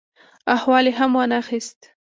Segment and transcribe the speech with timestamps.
[0.55, 1.79] احوال یې هم وا نه خیست.